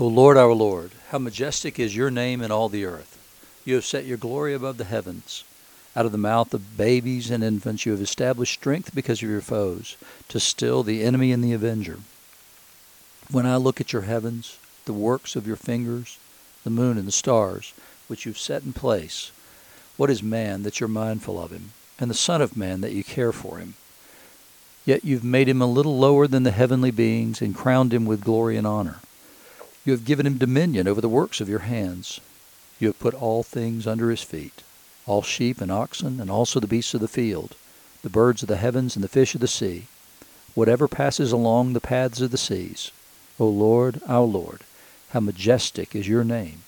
O 0.00 0.06
Lord, 0.06 0.36
our 0.36 0.52
Lord, 0.52 0.92
how 1.08 1.18
majestic 1.18 1.80
is 1.80 1.96
your 1.96 2.08
name 2.08 2.40
in 2.40 2.52
all 2.52 2.68
the 2.68 2.84
earth. 2.84 3.18
You 3.64 3.74
have 3.74 3.84
set 3.84 4.04
your 4.04 4.16
glory 4.16 4.54
above 4.54 4.76
the 4.76 4.84
heavens. 4.84 5.42
Out 5.96 6.06
of 6.06 6.12
the 6.12 6.18
mouth 6.18 6.54
of 6.54 6.76
babies 6.76 7.32
and 7.32 7.42
infants 7.42 7.84
you 7.84 7.90
have 7.90 8.00
established 8.00 8.54
strength 8.54 8.94
because 8.94 9.20
of 9.24 9.28
your 9.28 9.40
foes, 9.40 9.96
to 10.28 10.38
still 10.38 10.84
the 10.84 11.02
enemy 11.02 11.32
and 11.32 11.42
the 11.42 11.52
avenger. 11.52 11.98
When 13.32 13.44
I 13.44 13.56
look 13.56 13.80
at 13.80 13.92
your 13.92 14.02
heavens, 14.02 14.56
the 14.84 14.92
works 14.92 15.34
of 15.34 15.48
your 15.48 15.56
fingers, 15.56 16.20
the 16.62 16.70
moon 16.70 16.96
and 16.96 17.08
the 17.08 17.10
stars, 17.10 17.74
which 18.06 18.24
you've 18.24 18.38
set 18.38 18.62
in 18.62 18.72
place, 18.72 19.32
what 19.96 20.10
is 20.10 20.22
man 20.22 20.62
that 20.62 20.78
you're 20.78 20.88
mindful 20.88 21.42
of 21.42 21.50
him, 21.50 21.72
and 21.98 22.08
the 22.08 22.14
Son 22.14 22.40
of 22.40 22.56
Man 22.56 22.82
that 22.82 22.92
you 22.92 23.02
care 23.02 23.32
for 23.32 23.58
him? 23.58 23.74
Yet 24.84 25.04
you've 25.04 25.24
made 25.24 25.48
him 25.48 25.60
a 25.60 25.66
little 25.66 25.98
lower 25.98 26.28
than 26.28 26.44
the 26.44 26.52
heavenly 26.52 26.92
beings 26.92 27.42
and 27.42 27.52
crowned 27.52 27.92
him 27.92 28.04
with 28.04 28.22
glory 28.22 28.56
and 28.56 28.64
honor. 28.64 29.00
You 29.84 29.92
have 29.92 30.04
given 30.04 30.26
him 30.26 30.38
dominion 30.38 30.86
over 30.88 31.00
the 31.00 31.08
works 31.08 31.40
of 31.40 31.48
your 31.48 31.60
hands. 31.60 32.20
You 32.78 32.88
have 32.88 32.98
put 32.98 33.14
all 33.14 33.42
things 33.42 33.86
under 33.86 34.10
his 34.10 34.22
feet, 34.22 34.62
all 35.06 35.22
sheep 35.22 35.60
and 35.60 35.70
oxen, 35.70 36.20
and 36.20 36.30
also 36.30 36.60
the 36.60 36.66
beasts 36.66 36.94
of 36.94 37.00
the 37.00 37.08
field, 37.08 37.54
the 38.02 38.10
birds 38.10 38.42
of 38.42 38.48
the 38.48 38.56
heavens 38.56 38.96
and 38.96 39.02
the 39.02 39.08
fish 39.08 39.34
of 39.34 39.40
the 39.40 39.48
sea, 39.48 39.86
whatever 40.54 40.88
passes 40.88 41.32
along 41.32 41.72
the 41.72 41.80
paths 41.80 42.20
of 42.20 42.30
the 42.30 42.38
seas. 42.38 42.90
O 43.40 43.46
Lord, 43.48 44.00
our 44.08 44.24
Lord, 44.24 44.62
how 45.10 45.20
majestic 45.20 45.94
is 45.94 46.08
your 46.08 46.24
name 46.24 46.62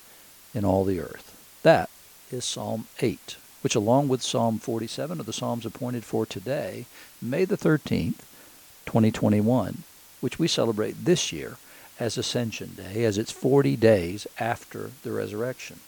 in 0.54 0.64
all 0.64 0.84
the 0.84 1.00
earth. 1.00 1.36
That 1.62 1.90
is 2.30 2.44
Psalm 2.44 2.86
8, 3.00 3.36
which 3.62 3.74
along 3.74 4.08
with 4.08 4.22
Psalm 4.22 4.58
47 4.58 5.20
are 5.20 5.24
the 5.24 5.32
Psalms 5.32 5.66
appointed 5.66 6.04
for 6.04 6.24
today, 6.24 6.86
May 7.20 7.44
the 7.44 7.56
13th, 7.56 8.20
2021, 8.86 9.82
which 10.20 10.38
we 10.38 10.48
celebrate 10.48 11.04
this 11.04 11.32
year 11.32 11.56
as 12.00 12.16
Ascension 12.16 12.74
Day, 12.74 13.04
as 13.04 13.18
it's 13.18 13.30
40 13.30 13.76
days 13.76 14.26
after 14.40 14.90
the 15.02 15.12
resurrection. 15.12 15.78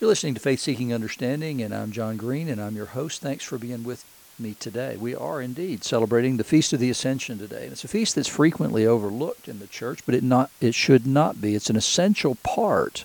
You're 0.00 0.08
listening 0.08 0.32
to 0.34 0.40
Faith 0.40 0.60
Seeking 0.60 0.94
Understanding, 0.94 1.60
and 1.60 1.74
I'm 1.74 1.92
John 1.92 2.16
Green, 2.16 2.48
and 2.48 2.58
I'm 2.60 2.74
your 2.74 2.86
host. 2.86 3.20
Thanks 3.20 3.44
for 3.44 3.58
being 3.58 3.84
with 3.84 4.06
me 4.38 4.54
today. 4.58 4.96
We 4.96 5.14
are 5.14 5.42
indeed 5.42 5.84
celebrating 5.84 6.38
the 6.38 6.44
Feast 6.44 6.72
of 6.72 6.80
the 6.80 6.88
Ascension 6.88 7.38
today. 7.38 7.64
And 7.64 7.72
it's 7.72 7.84
a 7.84 7.88
feast 7.88 8.14
that's 8.14 8.26
frequently 8.26 8.86
overlooked 8.86 9.46
in 9.46 9.58
the 9.58 9.66
church, 9.66 10.00
but 10.06 10.14
it 10.14 10.24
not 10.24 10.50
it 10.62 10.74
should 10.74 11.06
not 11.06 11.42
be. 11.42 11.54
It's 11.54 11.68
an 11.68 11.76
essential 11.76 12.36
part 12.36 13.04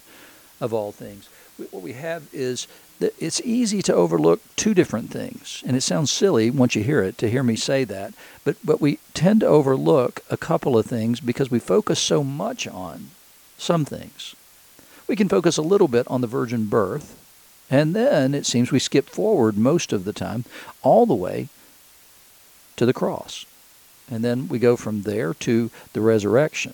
of 0.61 0.73
all 0.73 0.93
things. 0.93 1.27
What 1.57 1.83
we 1.83 1.93
have 1.93 2.23
is 2.33 2.67
it's 2.99 3.41
easy 3.41 3.81
to 3.83 3.93
overlook 3.93 4.41
two 4.55 4.73
different 4.73 5.11
things. 5.11 5.63
And 5.65 5.75
it 5.75 5.81
sounds 5.81 6.11
silly 6.11 6.49
once 6.49 6.75
you 6.75 6.83
hear 6.83 7.01
it 7.01 7.17
to 7.19 7.29
hear 7.29 7.43
me 7.43 7.55
say 7.55 7.83
that, 7.83 8.13
but, 8.43 8.57
but 8.63 8.81
we 8.81 8.99
tend 9.13 9.41
to 9.41 9.47
overlook 9.47 10.21
a 10.29 10.37
couple 10.37 10.77
of 10.77 10.85
things 10.85 11.19
because 11.19 11.51
we 11.51 11.59
focus 11.59 11.99
so 11.99 12.23
much 12.23 12.67
on 12.67 13.11
some 13.57 13.85
things. 13.85 14.35
We 15.07 15.15
can 15.15 15.29
focus 15.29 15.57
a 15.57 15.61
little 15.61 15.87
bit 15.87 16.07
on 16.07 16.21
the 16.21 16.27
virgin 16.27 16.65
birth, 16.65 17.19
and 17.69 17.95
then 17.95 18.33
it 18.33 18.45
seems 18.45 18.71
we 18.71 18.79
skip 18.79 19.09
forward 19.09 19.57
most 19.57 19.93
of 19.93 20.05
the 20.05 20.13
time 20.13 20.45
all 20.81 21.05
the 21.05 21.13
way 21.13 21.49
to 22.75 22.85
the 22.85 22.93
cross. 22.93 23.45
And 24.09 24.23
then 24.23 24.47
we 24.47 24.59
go 24.59 24.75
from 24.75 25.01
there 25.01 25.33
to 25.33 25.71
the 25.93 26.01
resurrection. 26.01 26.73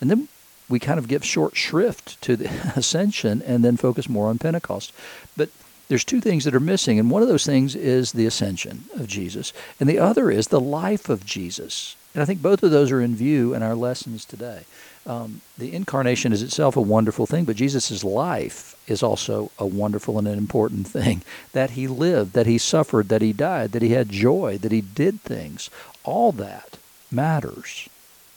And 0.00 0.10
then 0.10 0.28
we 0.68 0.78
kind 0.78 0.98
of 0.98 1.08
give 1.08 1.24
short 1.24 1.56
shrift 1.56 2.20
to 2.22 2.36
the 2.36 2.46
ascension 2.76 3.42
and 3.42 3.64
then 3.64 3.76
focus 3.76 4.08
more 4.08 4.28
on 4.28 4.38
Pentecost. 4.38 4.92
But 5.36 5.50
there's 5.88 6.04
two 6.04 6.20
things 6.20 6.44
that 6.44 6.54
are 6.54 6.60
missing, 6.60 6.98
and 6.98 7.10
one 7.10 7.22
of 7.22 7.28
those 7.28 7.46
things 7.46 7.74
is 7.74 8.12
the 8.12 8.26
ascension 8.26 8.84
of 8.94 9.06
Jesus, 9.06 9.52
and 9.80 9.88
the 9.88 9.98
other 9.98 10.30
is 10.30 10.48
the 10.48 10.60
life 10.60 11.08
of 11.08 11.24
Jesus. 11.24 11.96
And 12.14 12.22
I 12.22 12.26
think 12.26 12.42
both 12.42 12.62
of 12.62 12.70
those 12.70 12.90
are 12.90 13.00
in 13.00 13.14
view 13.14 13.54
in 13.54 13.62
our 13.62 13.74
lessons 13.74 14.24
today. 14.24 14.64
Um, 15.06 15.40
the 15.56 15.72
incarnation 15.72 16.32
is 16.34 16.42
itself 16.42 16.76
a 16.76 16.82
wonderful 16.82 17.24
thing, 17.24 17.44
but 17.44 17.56
Jesus' 17.56 18.04
life 18.04 18.76
is 18.86 19.02
also 19.02 19.50
a 19.58 19.64
wonderful 19.64 20.18
and 20.18 20.28
an 20.28 20.36
important 20.36 20.86
thing. 20.88 21.22
That 21.52 21.70
he 21.70 21.88
lived, 21.88 22.34
that 22.34 22.46
he 22.46 22.58
suffered, 22.58 23.08
that 23.08 23.22
he 23.22 23.32
died, 23.32 23.72
that 23.72 23.82
he 23.82 23.90
had 23.90 24.10
joy, 24.10 24.58
that 24.58 24.72
he 24.72 24.82
did 24.82 25.22
things. 25.22 25.70
All 26.04 26.32
that 26.32 26.76
matters. 27.10 27.88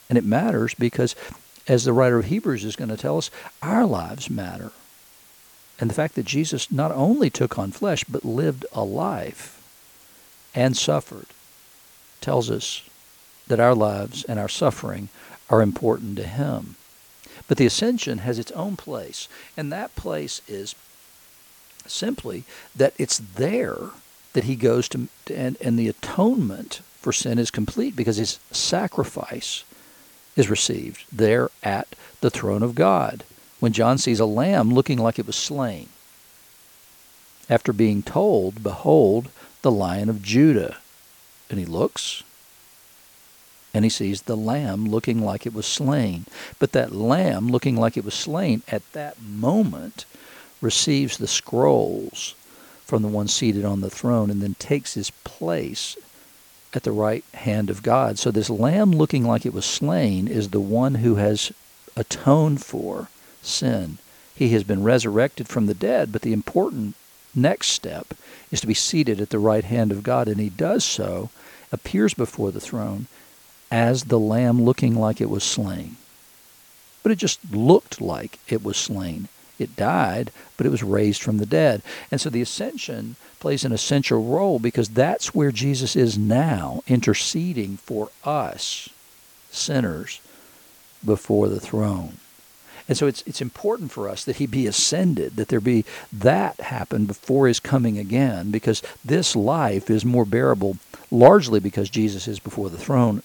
And 0.09 0.17
it 0.17 0.23
matters 0.23 0.73
because 0.73 1.15
as 1.71 1.85
the 1.85 1.93
writer 1.93 2.19
of 2.19 2.25
Hebrews 2.25 2.65
is 2.65 2.75
going 2.75 2.89
to 2.89 2.97
tell 2.97 3.17
us, 3.17 3.31
our 3.61 3.85
lives 3.85 4.29
matter. 4.29 4.73
And 5.79 5.89
the 5.89 5.93
fact 5.93 6.15
that 6.15 6.25
Jesus 6.25 6.69
not 6.69 6.91
only 6.91 7.29
took 7.29 7.57
on 7.57 7.71
flesh, 7.71 8.03
but 8.03 8.25
lived 8.25 8.65
a 8.73 8.83
life 8.83 9.63
and 10.53 10.75
suffered 10.75 11.27
tells 12.19 12.51
us 12.51 12.83
that 13.47 13.61
our 13.61 13.73
lives 13.73 14.25
and 14.25 14.37
our 14.37 14.49
suffering 14.49 15.07
are 15.49 15.61
important 15.61 16.17
to 16.17 16.27
Him. 16.27 16.75
But 17.47 17.57
the 17.57 17.65
ascension 17.65 18.17
has 18.17 18.37
its 18.37 18.51
own 18.51 18.75
place, 18.75 19.29
and 19.55 19.71
that 19.71 19.95
place 19.95 20.41
is 20.49 20.75
simply 21.87 22.43
that 22.75 22.93
it's 22.97 23.17
there 23.17 23.91
that 24.33 24.43
He 24.43 24.57
goes 24.57 24.89
to, 24.89 25.07
and, 25.33 25.55
and 25.61 25.79
the 25.79 25.87
atonement 25.87 26.81
for 26.99 27.13
sin 27.13 27.39
is 27.39 27.49
complete 27.49 27.95
because 27.95 28.17
His 28.17 28.39
sacrifice 28.51 29.63
is 30.35 30.49
received 30.49 31.03
there 31.11 31.49
at 31.63 31.87
the 32.21 32.29
throne 32.29 32.63
of 32.63 32.75
God 32.75 33.23
when 33.59 33.73
John 33.73 33.97
sees 33.97 34.19
a 34.19 34.25
lamb 34.25 34.73
looking 34.73 34.97
like 34.97 35.19
it 35.19 35.27
was 35.27 35.35
slain. 35.35 35.89
After 37.49 37.73
being 37.73 38.01
told, 38.01 38.63
Behold, 38.63 39.29
the 39.61 39.71
lion 39.71 40.09
of 40.09 40.23
Judah. 40.23 40.77
And 41.49 41.59
he 41.59 41.65
looks, 41.65 42.23
and 43.73 43.85
he 43.85 43.89
sees 43.89 44.23
the 44.23 44.37
lamb 44.37 44.87
looking 44.87 45.23
like 45.23 45.45
it 45.45 45.53
was 45.53 45.65
slain. 45.65 46.25
But 46.59 46.71
that 46.71 46.93
lamb 46.93 47.49
looking 47.49 47.75
like 47.75 47.97
it 47.97 48.05
was 48.05 48.13
slain 48.13 48.63
at 48.67 48.89
that 48.93 49.21
moment 49.21 50.05
receives 50.61 51.17
the 51.17 51.27
scrolls 51.27 52.35
from 52.85 53.01
the 53.01 53.07
one 53.07 53.27
seated 53.27 53.65
on 53.65 53.81
the 53.81 53.89
throne 53.89 54.29
and 54.29 54.41
then 54.41 54.55
takes 54.55 54.93
his 54.95 55.11
place 55.23 55.97
at 56.73 56.83
the 56.83 56.91
right 56.91 57.23
hand 57.33 57.69
of 57.69 57.83
God. 57.83 58.17
So 58.17 58.31
this 58.31 58.49
lamb 58.49 58.91
looking 58.91 59.23
like 59.25 59.45
it 59.45 59.53
was 59.53 59.65
slain 59.65 60.27
is 60.27 60.49
the 60.49 60.59
one 60.59 60.95
who 60.95 61.15
has 61.15 61.51
atoned 61.95 62.63
for 62.63 63.09
sin. 63.41 63.97
He 64.35 64.49
has 64.49 64.63
been 64.63 64.83
resurrected 64.83 65.47
from 65.47 65.65
the 65.65 65.73
dead, 65.73 66.11
but 66.11 66.21
the 66.21 66.33
important 66.33 66.95
next 67.35 67.67
step 67.67 68.13
is 68.49 68.61
to 68.61 68.67
be 68.67 68.73
seated 68.73 69.21
at 69.21 69.29
the 69.29 69.39
right 69.39 69.63
hand 69.63 69.91
of 69.91 70.03
God, 70.03 70.27
and 70.27 70.39
he 70.39 70.49
does 70.49 70.83
so, 70.83 71.29
appears 71.71 72.13
before 72.13 72.51
the 72.51 72.59
throne 72.59 73.07
as 73.69 74.05
the 74.05 74.19
lamb 74.19 74.61
looking 74.63 74.95
like 74.95 75.21
it 75.21 75.29
was 75.29 75.43
slain. 75.43 75.95
But 77.03 77.11
it 77.11 77.17
just 77.17 77.39
looked 77.51 78.01
like 78.01 78.39
it 78.47 78.63
was 78.63 78.77
slain. 78.77 79.27
It 79.61 79.75
died, 79.75 80.31
but 80.57 80.65
it 80.65 80.71
was 80.71 80.83
raised 80.83 81.21
from 81.21 81.37
the 81.37 81.45
dead. 81.45 81.81
And 82.11 82.19
so 82.19 82.29
the 82.29 82.41
ascension 82.41 83.15
plays 83.39 83.63
an 83.63 83.71
essential 83.71 84.23
role 84.23 84.59
because 84.59 84.89
that's 84.89 85.33
where 85.33 85.51
Jesus 85.51 85.95
is 85.95 86.17
now, 86.17 86.83
interceding 86.87 87.77
for 87.77 88.09
us, 88.23 88.89
sinners, 89.49 90.21
before 91.03 91.49
the 91.49 91.59
throne. 91.59 92.17
And 92.87 92.97
so 92.97 93.07
it's 93.07 93.23
it's 93.25 93.41
important 93.41 93.91
for 93.91 94.09
us 94.09 94.25
that 94.25 94.35
he 94.37 94.45
be 94.45 94.67
ascended, 94.67 95.35
that 95.37 95.47
there 95.47 95.61
be 95.61 95.85
that 96.11 96.59
happen 96.59 97.05
before 97.05 97.47
his 97.47 97.59
coming 97.59 97.97
again, 97.97 98.51
because 98.51 98.81
this 99.05 99.35
life 99.35 99.89
is 99.89 100.03
more 100.03 100.25
bearable 100.25 100.77
largely 101.09 101.59
because 101.59 101.89
Jesus 101.89 102.27
is 102.27 102.39
before 102.39 102.69
the 102.69 102.77
throne 102.77 103.23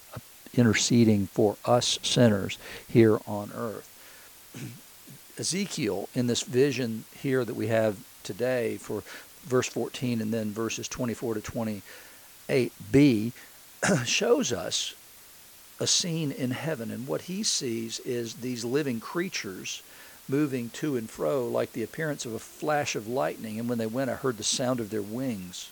interceding 0.55 1.27
for 1.27 1.57
us 1.65 1.99
sinners 2.03 2.59
here 2.89 3.19
on 3.27 3.51
earth. 3.55 3.89
Ezekiel, 5.39 6.09
in 6.15 6.27
this 6.27 6.43
vision 6.43 7.05
here 7.21 7.45
that 7.45 7.57
we 7.57 7.67
have 7.67 7.97
today 8.23 8.77
for 8.79 9.03
verse 9.45 9.69
14 9.69 10.21
and 10.21 10.33
then 10.33 10.51
verses 10.51 10.89
24 10.89 11.35
to 11.35 11.41
28b, 12.51 13.33
shows 14.05 14.53
us 14.53 14.95
a 15.79 15.87
scene 15.87 16.33
in 16.33 16.51
heaven. 16.53 16.91
And 16.91 17.07
what 17.07 17.23
he 17.23 17.43
sees 17.43 18.01
is 18.01 18.35
these 18.35 18.65
living 18.65 19.01
creatures 19.01 19.83
moving 20.29 20.71
to 20.71 20.97
and 20.97 21.09
fro 21.09 21.47
like 21.47 21.73
the 21.73 21.83
appearance 21.83 22.25
of 22.25 22.33
a 22.33 22.39
flash 22.39 22.97
of 22.97 23.07
lightning. 23.07 23.61
And 23.61 23.69
when 23.69 23.79
they 23.79 23.87
went, 23.87 24.11
I 24.11 24.15
heard 24.15 24.39
the 24.39 24.45
sound 24.45 24.81
of 24.81 24.91
their 24.91 25.03
wings, 25.03 25.71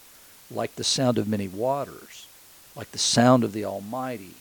like 0.51 0.77
the 0.77 0.85
sound 0.85 1.19
of 1.19 1.27
many 1.27 1.49
waters, 1.49 2.27
like 2.77 2.93
the 2.93 2.99
sound 2.99 3.45
of 3.45 3.53
the 3.53 3.65
Almighty, 3.65 4.35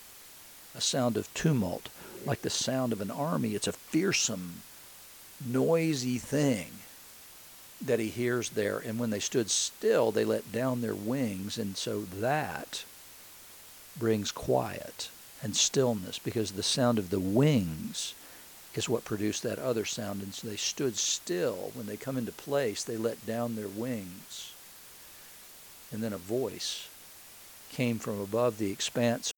a 0.75 0.81
sound 0.81 1.18
of 1.18 1.34
tumult, 1.34 1.90
like 2.25 2.42
the 2.42 2.50
sound 2.50 2.92
of 2.94 3.02
an 3.02 3.12
army. 3.12 3.56
It's 3.56 3.68
a 3.68 3.72
fearsome 3.72 4.62
noisy 5.46 6.18
thing 6.18 6.68
that 7.82 8.00
he 8.00 8.08
hears 8.08 8.52
there. 8.52 8.80
And 8.80 9.00
when 9.00 9.10
they 9.10 9.20
stood 9.20 9.50
still, 9.50 10.12
they 10.12 10.26
let 10.26 10.52
down 10.52 10.82
their 10.82 10.96
wings. 10.96 11.58
And 11.58 11.76
so 11.76 12.02
that 12.02 12.86
brings 13.98 14.32
quiet 14.32 15.10
and 15.42 15.56
stillness 15.56 16.20
because 16.20 16.52
the 16.52 16.64
sound 16.64 16.98
of 16.98 17.10
the 17.10 17.20
wings 17.20 18.16
is 18.76 18.90
what 18.90 19.06
produced 19.06 19.44
that 19.44 19.60
other 19.60 19.86
sound. 19.86 20.22
And 20.22 20.34
so 20.34 20.48
they 20.48 20.56
stood 20.56 20.98
still. 20.98 21.72
When 21.74 21.86
they 21.86 21.98
come 21.98 22.18
into 22.18 22.32
place, 22.32 22.84
they 22.84 22.98
let 22.98 23.26
down 23.26 23.56
their 23.56 23.68
wings. 23.68 24.54
And 25.92 26.02
then 26.02 26.14
a 26.14 26.18
voice 26.18 26.88
came 27.72 28.00
from 28.00 28.20
above 28.20 28.58
the 28.58 28.72
expanse 28.72 29.33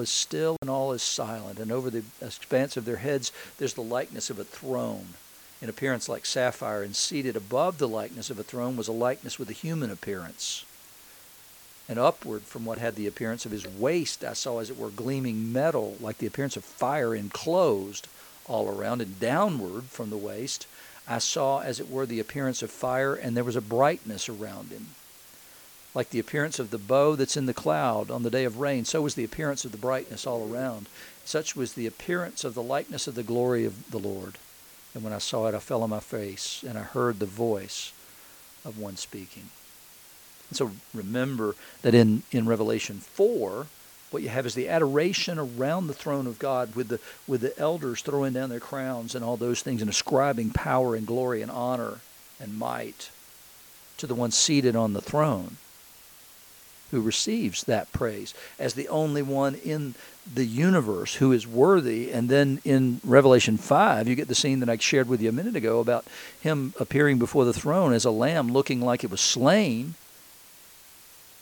is 0.00 0.08
still 0.08 0.56
and 0.62 0.70
all 0.70 0.92
is 0.92 1.02
silent, 1.02 1.58
and 1.58 1.70
over 1.70 1.90
the 1.90 2.02
expanse 2.22 2.78
of 2.78 2.86
their 2.86 2.96
heads 2.96 3.30
there's 3.58 3.74
the 3.74 3.82
likeness 3.82 4.30
of 4.30 4.38
a 4.38 4.44
throne, 4.44 5.08
in 5.60 5.68
appearance 5.68 6.08
like 6.08 6.24
sapphire, 6.24 6.82
and 6.82 6.96
seated 6.96 7.36
above 7.36 7.76
the 7.76 7.86
likeness 7.86 8.30
of 8.30 8.38
a 8.38 8.42
throne 8.42 8.74
was 8.74 8.88
a 8.88 8.92
likeness 8.92 9.38
with 9.38 9.50
a 9.50 9.52
human 9.52 9.90
appearance. 9.90 10.64
And 11.90 11.98
upward 11.98 12.44
from 12.44 12.64
what 12.64 12.78
had 12.78 12.94
the 12.94 13.06
appearance 13.06 13.44
of 13.44 13.52
his 13.52 13.68
waist, 13.68 14.24
I 14.24 14.32
saw 14.32 14.60
as 14.60 14.70
it 14.70 14.78
were 14.78 14.88
gleaming 14.88 15.52
metal, 15.52 15.98
like 16.00 16.16
the 16.16 16.26
appearance 16.26 16.56
of 16.56 16.64
fire 16.64 17.14
enclosed 17.14 18.08
all 18.46 18.70
around, 18.70 19.02
and 19.02 19.20
downward 19.20 19.84
from 19.84 20.08
the 20.08 20.16
waist, 20.16 20.66
I 21.06 21.18
saw 21.18 21.58
as 21.58 21.80
it 21.80 21.90
were 21.90 22.06
the 22.06 22.18
appearance 22.18 22.62
of 22.62 22.70
fire, 22.70 23.14
and 23.14 23.36
there 23.36 23.44
was 23.44 23.56
a 23.56 23.60
brightness 23.60 24.30
around 24.30 24.70
him 24.70 24.86
like 25.94 26.10
the 26.10 26.18
appearance 26.18 26.58
of 26.58 26.70
the 26.70 26.78
bow 26.78 27.16
that's 27.16 27.36
in 27.36 27.46
the 27.46 27.54
cloud 27.54 28.10
on 28.10 28.22
the 28.22 28.30
day 28.30 28.44
of 28.44 28.58
rain, 28.58 28.84
so 28.84 29.02
was 29.02 29.14
the 29.14 29.24
appearance 29.24 29.64
of 29.64 29.72
the 29.72 29.78
brightness 29.78 30.26
all 30.26 30.50
around. 30.50 30.88
Such 31.24 31.54
was 31.54 31.74
the 31.74 31.86
appearance 31.86 32.44
of 32.44 32.54
the 32.54 32.62
likeness 32.62 33.06
of 33.06 33.14
the 33.14 33.22
glory 33.22 33.64
of 33.64 33.90
the 33.90 33.98
Lord. 33.98 34.38
And 34.94 35.04
when 35.04 35.12
I 35.12 35.18
saw 35.18 35.46
it, 35.46 35.54
I 35.54 35.58
fell 35.58 35.82
on 35.82 35.90
my 35.90 36.00
face, 36.00 36.64
and 36.66 36.78
I 36.78 36.82
heard 36.82 37.18
the 37.18 37.26
voice 37.26 37.92
of 38.64 38.78
one 38.78 38.96
speaking. 38.96 39.50
And 40.50 40.56
so 40.56 40.72
remember 40.94 41.56
that 41.82 41.94
in, 41.94 42.22
in 42.30 42.46
Revelation 42.46 42.98
4, 42.98 43.66
what 44.10 44.22
you 44.22 44.28
have 44.28 44.44
is 44.44 44.54
the 44.54 44.68
adoration 44.68 45.38
around 45.38 45.86
the 45.86 45.94
throne 45.94 46.26
of 46.26 46.38
God 46.38 46.74
with 46.74 46.88
the, 46.88 47.00
with 47.26 47.40
the 47.40 47.58
elders 47.58 48.02
throwing 48.02 48.34
down 48.34 48.50
their 48.50 48.60
crowns 48.60 49.14
and 49.14 49.24
all 49.24 49.38
those 49.38 49.62
things 49.62 49.80
and 49.80 49.90
ascribing 49.90 50.50
power 50.50 50.94
and 50.94 51.06
glory 51.06 51.40
and 51.40 51.50
honor 51.50 52.00
and 52.38 52.58
might 52.58 53.10
to 53.96 54.06
the 54.06 54.14
one 54.14 54.30
seated 54.30 54.76
on 54.76 54.92
the 54.92 55.00
throne 55.00 55.56
who 56.92 57.00
receives 57.00 57.64
that 57.64 57.92
praise 57.92 58.34
as 58.58 58.74
the 58.74 58.86
only 58.88 59.22
one 59.22 59.56
in 59.56 59.94
the 60.32 60.44
universe 60.44 61.16
who 61.16 61.32
is 61.32 61.46
worthy. 61.46 62.12
And 62.12 62.28
then 62.28 62.60
in 62.64 63.00
Revelation 63.02 63.56
5, 63.56 64.06
you 64.06 64.14
get 64.14 64.28
the 64.28 64.34
scene 64.34 64.60
that 64.60 64.68
I 64.68 64.76
shared 64.76 65.08
with 65.08 65.20
you 65.20 65.30
a 65.30 65.32
minute 65.32 65.56
ago 65.56 65.80
about 65.80 66.04
him 66.40 66.74
appearing 66.78 67.18
before 67.18 67.44
the 67.44 67.52
throne 67.52 67.92
as 67.92 68.04
a 68.04 68.10
lamb 68.10 68.52
looking 68.52 68.80
like 68.80 69.02
it 69.02 69.10
was 69.10 69.20
slain. 69.20 69.94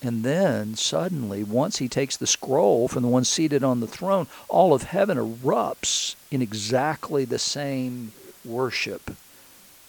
And 0.03 0.25
then 0.25 0.77
suddenly, 0.77 1.45
once 1.45 1.77
he 1.77 1.89
takes 1.89 2.17
the 2.17 2.27
scroll 2.27 2.89
from 2.89 3.03
the 3.03 3.09
one 3.09 3.25
seated 3.25 3.63
on 3.63 3.81
the 3.81 3.87
throne, 3.87 4.29
all 4.49 4.73
of 4.73 4.85
heaven 4.85 5.19
erupts 5.19 6.15
in 6.31 6.41
exactly 6.41 7.27
the 7.27 7.39
same 7.39 8.13
worship 8.45 9.11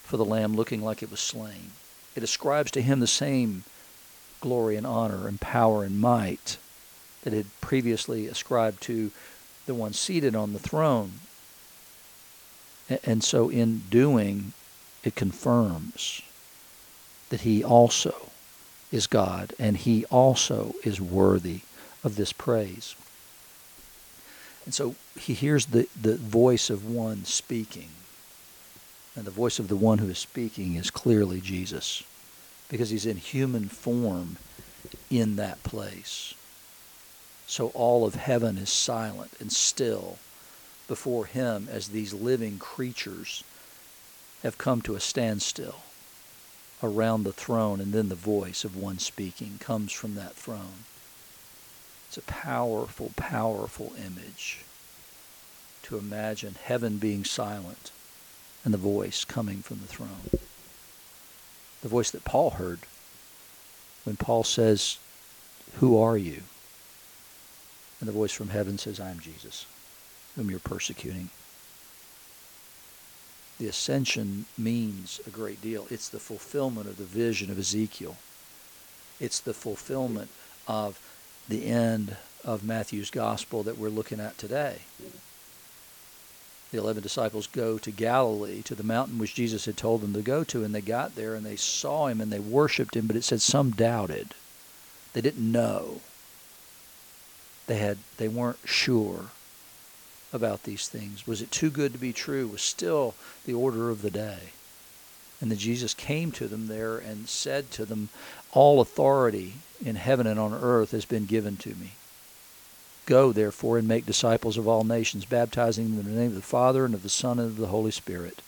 for 0.03 0.17
the 0.17 0.25
Lamb 0.25 0.55
looking 0.55 0.81
like 0.81 1.01
it 1.01 1.11
was 1.11 1.21
slain. 1.21 1.71
It 2.15 2.23
ascribes 2.23 2.71
to 2.71 2.81
him 2.81 2.99
the 2.99 3.07
same 3.07 3.63
glory 4.41 4.75
and 4.75 4.85
honor 4.85 5.27
and 5.27 5.39
power 5.39 5.83
and 5.83 6.01
might 6.01 6.57
that 7.23 7.33
had 7.33 7.45
previously 7.61 8.27
ascribed 8.27 8.81
to 8.81 9.11
the 9.65 9.73
one 9.73 9.93
seated 9.93 10.35
on 10.35 10.53
the 10.53 10.59
throne. 10.59 11.13
And 13.05 13.23
so, 13.23 13.49
in 13.49 13.83
doing, 13.89 14.53
it 15.03 15.15
confirms 15.15 16.21
that 17.29 17.41
he 17.41 17.63
also 17.63 18.31
is 18.91 19.07
God 19.07 19.53
and 19.57 19.77
he 19.77 20.05
also 20.05 20.75
is 20.83 20.99
worthy 20.99 21.61
of 22.03 22.17
this 22.17 22.33
praise. 22.33 22.95
And 24.65 24.73
so 24.73 24.95
he 25.17 25.33
hears 25.33 25.67
the, 25.67 25.87
the 25.99 26.17
voice 26.17 26.69
of 26.69 26.85
one 26.85 27.25
speaking. 27.25 27.89
And 29.15 29.25
the 29.25 29.31
voice 29.31 29.59
of 29.59 29.67
the 29.67 29.75
one 29.75 29.97
who 29.97 30.09
is 30.09 30.19
speaking 30.19 30.75
is 30.75 30.91
clearly 30.91 31.41
Jesus 31.41 32.03
because 32.71 32.89
he's 32.89 33.05
in 33.05 33.17
human 33.17 33.67
form 33.67 34.37
in 35.09 35.35
that 35.35 35.61
place. 35.61 36.33
So 37.45 37.67
all 37.73 38.05
of 38.05 38.15
heaven 38.15 38.57
is 38.57 38.69
silent 38.69 39.33
and 39.41 39.51
still 39.51 40.17
before 40.87 41.25
him 41.25 41.67
as 41.69 41.89
these 41.89 42.13
living 42.13 42.57
creatures 42.59 43.43
have 44.41 44.57
come 44.57 44.81
to 44.83 44.95
a 44.95 45.01
standstill 45.01 45.81
around 46.81 47.23
the 47.23 47.33
throne, 47.33 47.79
and 47.79 47.93
then 47.93 48.09
the 48.09 48.15
voice 48.15 48.63
of 48.63 48.75
one 48.75 48.97
speaking 48.97 49.57
comes 49.59 49.91
from 49.91 50.15
that 50.15 50.33
throne. 50.33 50.85
It's 52.07 52.17
a 52.17 52.21
powerful, 52.21 53.11
powerful 53.17 53.93
image 53.97 54.63
to 55.83 55.97
imagine 55.97 56.55
heaven 56.63 56.97
being 56.97 57.25
silent 57.25 57.91
and 58.63 58.73
the 58.73 58.79
voice 58.79 59.25
coming 59.25 59.61
from 59.61 59.81
the 59.81 59.87
throne 59.87 60.39
the 61.81 61.87
voice 61.87 62.11
that 62.11 62.23
Paul 62.23 62.51
heard 62.51 62.79
when 64.03 64.15
Paul 64.15 64.43
says, 64.43 64.97
Who 65.79 65.99
are 65.99 66.17
you? 66.17 66.43
And 67.99 68.07
the 68.07 68.13
voice 68.13 68.31
from 68.31 68.49
heaven 68.49 68.77
says, 68.77 68.99
I 68.99 69.11
am 69.11 69.19
Jesus, 69.19 69.65
whom 70.35 70.49
you're 70.49 70.59
persecuting. 70.59 71.29
The 73.59 73.67
ascension 73.67 74.45
means 74.57 75.21
a 75.27 75.29
great 75.29 75.61
deal. 75.61 75.85
It's 75.91 76.09
the 76.09 76.19
fulfillment 76.19 76.87
of 76.87 76.97
the 76.97 77.03
vision 77.03 77.51
of 77.51 77.59
Ezekiel. 77.59 78.17
It's 79.19 79.39
the 79.39 79.53
fulfillment 79.53 80.29
of 80.67 80.99
the 81.47 81.67
end 81.67 82.15
of 82.43 82.63
Matthew's 82.63 83.11
gospel 83.11 83.61
that 83.63 83.77
we're 83.77 83.89
looking 83.89 84.19
at 84.19 84.39
today 84.39 84.79
the 86.71 86.77
11 86.77 87.03
disciples 87.03 87.47
go 87.47 87.77
to 87.77 87.91
Galilee, 87.91 88.61
to 88.63 88.75
the 88.75 88.83
mountain 88.83 89.19
which 89.19 89.35
Jesus 89.35 89.65
had 89.65 89.75
told 89.75 90.01
them 90.01 90.13
to 90.13 90.21
go 90.21 90.43
to, 90.45 90.63
and 90.63 90.73
they 90.73 90.81
got 90.81 91.15
there 91.15 91.35
and 91.35 91.45
they 91.45 91.57
saw 91.57 92.07
him 92.07 92.21
and 92.21 92.31
they 92.31 92.39
worshiped 92.39 92.95
him, 92.95 93.07
but 93.07 93.17
it 93.17 93.23
said 93.23 93.41
some 93.41 93.71
doubted. 93.71 94.33
They 95.13 95.21
didn't 95.21 95.51
know. 95.51 95.99
They 97.67 97.77
had 97.77 97.97
they 98.17 98.27
weren't 98.27 98.59
sure 98.65 99.25
about 100.33 100.63
these 100.63 100.87
things. 100.87 101.27
Was 101.27 101.41
it 101.41 101.51
too 101.51 101.69
good 101.69 101.91
to 101.91 101.99
be 101.99 102.13
true? 102.13 102.47
Was 102.47 102.61
still 102.61 103.15
the 103.45 103.53
order 103.53 103.89
of 103.89 104.01
the 104.01 104.11
day. 104.11 104.51
And 105.41 105.51
then 105.51 105.57
Jesus 105.57 105.93
came 105.93 106.31
to 106.33 106.47
them 106.47 106.67
there 106.67 106.97
and 106.97 107.27
said 107.27 107.71
to 107.71 107.85
them, 107.85 108.09
All 108.53 108.79
authority 108.79 109.55
in 109.83 109.95
heaven 109.95 110.27
and 110.27 110.39
on 110.39 110.53
earth 110.53 110.91
has 110.91 111.05
been 111.05 111.25
given 111.25 111.57
to 111.57 111.69
me. 111.69 111.91
Go, 113.05 113.31
therefore, 113.31 113.77
and 113.77 113.87
make 113.87 114.05
disciples 114.05 114.57
of 114.57 114.67
all 114.67 114.83
nations, 114.83 115.25
baptizing 115.25 115.89
them 115.89 116.05
in 116.05 116.13
the 116.13 116.19
name 116.19 116.29
of 116.29 116.35
the 116.35 116.41
Father, 116.41 116.85
and 116.85 116.93
of 116.93 117.03
the 117.03 117.09
Son, 117.09 117.39
and 117.39 117.49
of 117.49 117.57
the 117.57 117.67
Holy 117.67 117.91
Spirit, 117.91 118.41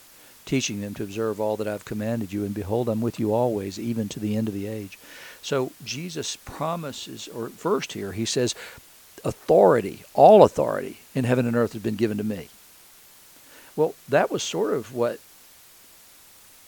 teaching 0.46 0.82
them 0.82 0.94
to 0.94 1.04
observe 1.04 1.40
all 1.40 1.58
that 1.58 1.68
I 1.68 1.72
have 1.72 1.86
commanded 1.86 2.32
you. 2.32 2.46
And 2.46 2.54
behold, 2.54 2.88
I'm 2.88 3.02
with 3.02 3.20
you 3.20 3.34
always, 3.34 3.80
even 3.80 4.08
to 4.10 4.20
the 4.20 4.36
end 4.36 4.48
of 4.48 4.54
the 4.54 4.68
age. 4.68 5.00
So 5.42 5.72
Jesus 5.84 6.38
promises, 6.38 7.28
or 7.28 7.50
first 7.50 7.94
here, 7.94 8.12
he 8.12 8.26
says, 8.26 8.54
authority, 9.26 10.04
all 10.14 10.44
authority 10.44 11.00
in 11.16 11.24
heaven 11.24 11.46
and 11.48 11.56
earth 11.56 11.74
has 11.74 11.82
been 11.82 11.96
given 11.96 12.18
to 12.18 12.24
me. 12.24 12.50
Well, 13.76 13.96
that 14.08 14.30
was 14.30 14.44
sort 14.44 14.74
of 14.74 14.94
what 14.94 15.20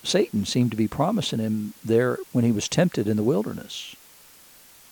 Satan 0.03 0.45
seemed 0.45 0.71
to 0.71 0.77
be 0.77 0.87
promising 0.87 1.39
him 1.39 1.73
there 1.83 2.17
when 2.31 2.43
he 2.43 2.51
was 2.51 2.67
tempted 2.67 3.07
in 3.07 3.17
the 3.17 3.23
wilderness 3.23 3.95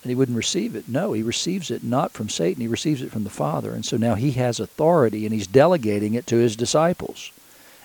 and 0.04 0.10
he 0.10 0.14
wouldn't 0.14 0.36
receive 0.36 0.76
it. 0.76 0.86
No, 0.86 1.14
he 1.14 1.22
receives 1.22 1.70
it 1.70 1.82
not 1.82 2.12
from 2.12 2.28
Satan, 2.28 2.60
he 2.60 2.68
receives 2.68 3.00
it 3.00 3.10
from 3.10 3.24
the 3.24 3.30
Father. 3.30 3.72
And 3.72 3.84
so 3.84 3.96
now 3.96 4.14
he 4.14 4.32
has 4.32 4.60
authority 4.60 5.24
and 5.24 5.34
he's 5.34 5.46
delegating 5.46 6.12
it 6.12 6.26
to 6.26 6.36
his 6.36 6.56
disciples 6.56 7.32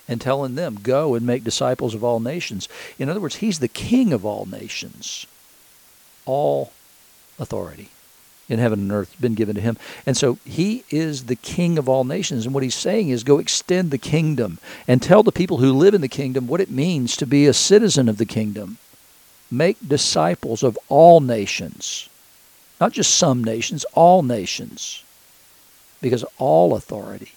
and 0.05 0.19
telling 0.19 0.55
them, 0.55 0.77
Go 0.83 1.15
and 1.15 1.25
make 1.25 1.45
disciples 1.45 1.95
of 1.95 2.03
all 2.03 2.19
nations. 2.19 2.67
In 2.97 3.07
other 3.07 3.21
words, 3.21 3.37
he's 3.37 3.59
the 3.59 3.69
king 3.69 4.11
of 4.11 4.25
all 4.25 4.45
nations. 4.45 5.25
All 6.25 6.73
authority 7.39 7.89
in 8.49 8.59
heaven 8.59 8.79
and 8.79 8.91
earth 8.91 9.15
been 9.21 9.35
given 9.35 9.55
to 9.55 9.61
him. 9.61 9.77
And 10.05 10.17
so 10.17 10.39
he 10.43 10.83
is 10.89 11.25
the 11.25 11.35
king 11.37 11.77
of 11.77 11.87
all 11.87 12.03
nations. 12.03 12.45
And 12.45 12.53
what 12.53 12.63
he's 12.63 12.75
saying 12.75 13.09
is 13.09 13.23
go 13.23 13.39
extend 13.39 13.91
the 13.91 13.97
kingdom 13.97 14.57
and 14.87 15.01
tell 15.01 15.23
the 15.23 15.31
people 15.31 15.57
who 15.57 15.71
live 15.71 15.93
in 15.93 16.01
the 16.01 16.09
kingdom 16.09 16.47
what 16.47 16.59
it 16.59 16.69
means 16.69 17.15
to 17.17 17.25
be 17.25 17.45
a 17.45 17.53
citizen 17.53 18.09
of 18.09 18.17
the 18.17 18.25
kingdom. 18.25 18.77
Make 19.51 19.77
disciples 19.87 20.63
of 20.63 20.77
all 20.89 21.21
nations 21.21 22.09
not 22.79 22.93
just 22.93 23.15
some 23.15 23.43
nations, 23.43 23.83
all 23.93 24.23
nations, 24.23 25.03
because 26.01 26.23
all 26.37 26.75
authority 26.75 27.33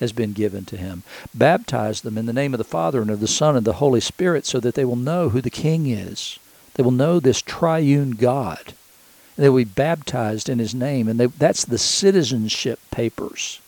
has 0.00 0.12
been 0.12 0.32
given 0.32 0.64
to 0.64 0.76
him. 0.76 1.04
Baptize 1.32 2.00
them 2.00 2.18
in 2.18 2.26
the 2.26 2.32
name 2.32 2.52
of 2.52 2.58
the 2.58 2.64
Father 2.64 3.00
and 3.00 3.10
of 3.10 3.20
the 3.20 3.28
Son 3.28 3.56
and 3.56 3.64
the 3.64 3.74
Holy 3.74 4.00
Spirit 4.00 4.44
so 4.44 4.58
that 4.58 4.74
they 4.74 4.84
will 4.84 4.96
know 4.96 5.28
who 5.28 5.40
the 5.40 5.50
King 5.50 5.86
is. 5.86 6.38
They 6.74 6.82
will 6.82 6.90
know 6.90 7.20
this 7.20 7.40
triune 7.40 8.12
God. 8.12 8.74
They 9.36 9.48
will 9.48 9.58
be 9.58 9.64
baptized 9.64 10.48
in 10.48 10.58
his 10.58 10.74
name. 10.74 11.06
And 11.06 11.20
they, 11.20 11.26
that's 11.26 11.64
the 11.64 11.78
citizenship 11.78 12.80
papers 12.90 13.60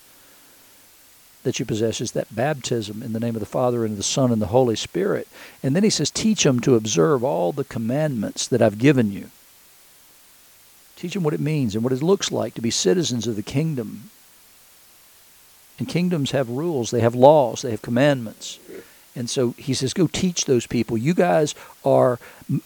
that 1.45 1.59
you 1.59 1.65
possess 1.65 2.01
is 2.01 2.13
that 2.13 2.35
baptism 2.35 3.03
in 3.03 3.13
the 3.13 3.21
name 3.21 3.37
of 3.37 3.41
the 3.41 3.47
Father 3.47 3.85
and 3.85 3.97
the 3.97 4.03
Son 4.03 4.33
and 4.33 4.43
the 4.43 4.47
Holy 4.47 4.77
Spirit. 4.77 5.29
And 5.63 5.77
then 5.77 5.85
he 5.85 5.91
says, 5.91 6.11
Teach 6.11 6.43
them 6.43 6.59
to 6.61 6.75
observe 6.75 7.23
all 7.23 7.53
the 7.53 7.65
commandments 7.65 8.49
that 8.49 8.61
I've 8.61 8.79
given 8.79 9.13
you. 9.13 9.31
Teach 10.97 11.15
them 11.15 11.23
what 11.23 11.35
it 11.35 11.41
means 11.41 11.75
and 11.75 11.85
what 11.85 11.93
it 11.93 12.03
looks 12.03 12.33
like 12.33 12.55
to 12.55 12.61
be 12.61 12.71
citizens 12.71 13.27
of 13.27 13.37
the 13.37 13.43
kingdom. 13.43 14.11
And 15.79 15.89
kingdoms 15.89 16.31
have 16.31 16.49
rules, 16.49 16.91
they 16.91 17.01
have 17.01 17.15
laws, 17.15 17.63
they 17.63 17.71
have 17.71 17.83
commandments. 17.83 18.59
And 19.17 19.31
so 19.31 19.51
he 19.53 19.75
says, 19.75 19.95
Go 19.95 20.09
teach 20.09 20.45
those 20.45 20.67
people. 20.67 20.99
You 20.99 21.15
guys 21.15 21.55
are 21.85 22.19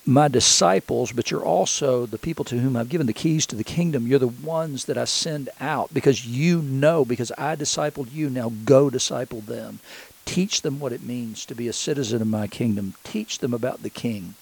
my 0.07 0.29
disciples, 0.29 1.13
but 1.13 1.31
you're 1.31 1.45
also 1.45 2.07
the 2.07 2.19
people 2.19 2.45
to 2.47 2.59
whom 2.59 2.77
I've 2.77 2.89
given 2.89 3.07
the 3.07 3.13
keys 3.13 3.47
to 3.47 3.57
the 3.57 3.65
kingdom. 3.65 4.07
You're 4.07 4.19
the 4.19 4.29
ones 4.29 4.87
that 4.87 4.97
I 4.97 5.05
send 5.05 5.51
out 5.61 5.93
because 5.93 6.27
you 6.27 6.63
know, 6.63 7.05
because 7.05 7.33
I 7.37 7.55
discipled 7.55 8.13
you. 8.13 8.31
Now 8.31 8.51
go 8.65 8.89
disciple 8.89 9.43
them. 9.43 9.81
Teach 10.25 10.63
them 10.63 10.81
what 10.81 10.93
it 10.93 11.03
means 11.03 11.45
to 11.47 11.55
be 11.55 11.69
a 11.69 11.73
citizen 11.73 12.23
of 12.23 12.29
my 12.29 12.47
kingdom. 12.47 12.95
Teach 13.05 13.39
them 13.41 13.53
about 13.53 13.83
the 13.83 13.91
king. 13.91 14.35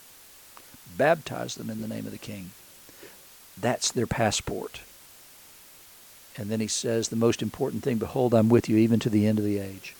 Baptize 0.96 1.56
them 1.56 1.70
in 1.70 1.82
the 1.82 1.88
name 1.88 2.06
of 2.06 2.12
the 2.12 2.18
king. 2.18 2.50
That's 3.60 3.90
their 3.90 4.06
passport. 4.06 4.80
And 6.36 6.50
then 6.50 6.60
he 6.60 6.68
says, 6.68 7.08
The 7.08 7.16
most 7.16 7.42
important 7.42 7.82
thing, 7.82 7.98
behold, 7.98 8.32
I'm 8.32 8.48
with 8.48 8.68
you 8.68 8.76
even 8.76 9.00
to 9.00 9.10
the 9.10 9.26
end 9.26 9.38
of 9.38 9.44
the 9.44 9.58
age. 9.58 9.95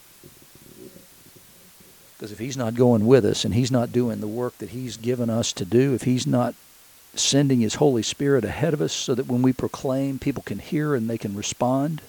Because 2.17 2.33
if 2.33 2.39
he's 2.39 2.57
not 2.57 2.75
going 2.75 3.07
with 3.07 3.25
us 3.25 3.45
and 3.45 3.55
he's 3.55 3.71
not 3.71 3.93
doing 3.93 4.21
the 4.21 4.27
work 4.27 4.57
that 4.59 4.71
he's 4.71 4.97
given 4.97 5.29
us 5.29 5.53
to 5.53 5.65
do, 5.65 5.93
if 5.95 6.03
he's 6.03 6.27
not 6.27 6.55
sending 7.15 7.61
his 7.61 7.75
Holy 7.75 8.03
Spirit 8.03 8.45
ahead 8.45 8.73
of 8.73 8.81
us 8.81 8.93
so 8.93 9.15
that 9.15 9.27
when 9.27 9.43
we 9.43 9.53
proclaim, 9.53 10.19
people 10.19 10.43
can 10.43 10.59
hear 10.59 10.95
and 10.95 11.09
they 11.09 11.19
can 11.19 11.37
respond, 11.37 12.01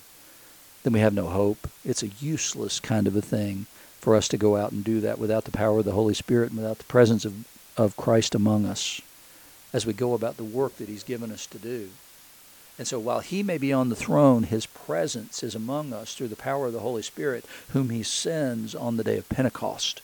then 0.84 0.94
we 0.94 1.00
have 1.00 1.14
no 1.14 1.28
hope. 1.28 1.68
It's 1.84 2.04
a 2.04 2.08
useless 2.08 2.80
kind 2.80 3.08
of 3.08 3.16
a 3.16 3.22
thing 3.22 3.66
for 4.00 4.16
us 4.16 4.30
to 4.30 4.38
go 4.38 4.56
out 4.56 4.72
and 4.72 4.84
do 4.84 5.02
that 5.02 5.20
without 5.20 5.44
the 5.44 5.52
power 5.52 5.80
of 5.80 5.86
the 5.86 5.92
Holy 5.92 6.14
Spirit 6.14 6.52
and 6.52 6.58
without 6.58 6.78
the 6.78 6.86
presence 6.86 7.26
of, 7.26 7.46
of 7.76 7.98
Christ 7.98 8.34
among 8.34 8.66
us 8.66 9.02
as 9.74 9.86
we 9.86 9.92
go 9.92 10.14
about 10.14 10.38
the 10.38 10.44
work 10.46 10.78
that 10.78 10.88
he's 10.88 11.04
given 11.04 11.32
us 11.32 11.46
to 11.48 11.58
do. 11.58 11.90
And 12.78 12.88
so 12.88 13.00
while 13.00 13.22
he 13.22 13.42
may 13.42 13.58
be 13.58 13.74
on 13.74 13.90
the 13.90 13.96
throne, 13.96 14.44
his 14.44 14.68
presence 14.68 15.42
is 15.42 15.56
among 15.56 15.94
us 15.94 16.14
through 16.14 16.28
the 16.28 16.36
power 16.36 16.68
of 16.68 16.74
the 16.74 16.80
Holy 16.80 17.02
Spirit, 17.02 17.44
whom 17.70 17.90
he 17.90 18.04
sends 18.04 18.76
on 18.76 18.98
the 18.98 19.04
day 19.04 19.18
of 19.18 19.30
Pentecost 19.30 20.02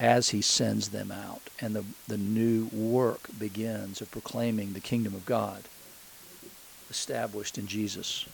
as 0.00 0.30
he 0.30 0.40
sends 0.40 0.88
them 0.88 1.12
out. 1.12 1.42
And 1.60 1.76
the, 1.76 1.84
the 2.08 2.16
new 2.16 2.66
work 2.72 3.28
begins 3.38 4.00
of 4.00 4.10
proclaiming 4.10 4.72
the 4.72 4.80
kingdom 4.80 5.14
of 5.14 5.26
God 5.26 5.64
established 6.90 7.58
in 7.58 7.66
Jesus. 7.66 8.26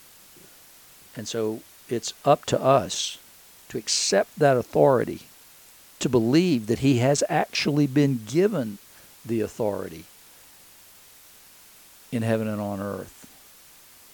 And 1.17 1.27
so 1.27 1.63
it's 1.89 2.15
up 2.25 2.45
to 2.47 2.61
us 2.61 3.19
to 3.69 3.79
accept 3.79 4.39
that 4.39 4.57
authority, 4.57 5.23
to 5.99 6.09
believe 6.09 6.67
that 6.69 6.81
he 6.81 6.99
has 6.99 7.25
actually 7.29 7.87
been 7.87 8.21
given 8.27 8.79
the 9.25 9.41
authority 9.41 10.05
in 12.13 12.23
heaven 12.23 12.49
and 12.49 12.61
on 12.61 12.81
earth. 12.81 13.17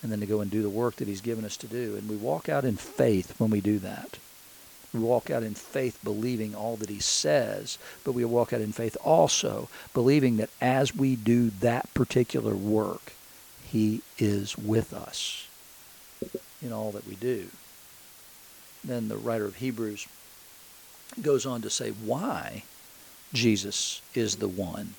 And 0.03 0.13
then 0.13 0.21
to 0.21 0.27
go 0.27 0.41
and 0.41 0.51
do 0.51 0.63
the 0.63 0.71
work 0.71 0.97
that 0.97 1.09
He's 1.09 1.21
given 1.21 1.45
us 1.45 1.57
to 1.59 1.67
do. 1.67 1.97
And 1.97 2.09
we 2.09 2.17
walk 2.17 2.49
out 2.49 2.65
in 2.65 2.77
faith 2.77 3.35
when 3.39 3.51
we 3.51 3.61
do 3.61 3.79
that. 3.81 4.19
We 4.93 5.01
walk 5.01 5.31
out 5.31 5.43
in 5.43 5.55
faith 5.55 5.99
believing 6.05 6.55
all 6.55 6.77
that 6.77 6.89
He 6.89 7.01
says, 7.01 7.79
but 8.05 8.13
we 8.13 8.25
walk 8.25 8.53
out 8.53 8.61
in 8.61 8.73
faith 8.73 8.97
also 9.05 9.69
believing 9.93 10.37
that 10.37 10.51
as 10.61 10.95
we 10.95 11.17
do 11.17 11.51
that 11.61 11.93
particular 11.95 12.55
work, 12.55 13.13
He 13.65 14.03
is 14.19 14.57
with 14.57 14.93
us 14.93 15.49
in 16.63 16.73
all 16.73 16.93
that 16.93 17.07
we 17.07 17.15
do. 17.15 17.49
Then 18.85 19.09
the 19.09 19.17
writer 19.17 19.45
of 19.45 19.57
Hebrews 19.57 20.07
goes 21.21 21.47
on 21.47 21.63
to 21.63 21.71
say 21.71 21.91
why 21.91 22.63
Jesus 23.33 24.01
is 24.15 24.37
the 24.37 24.49
one 24.49 24.95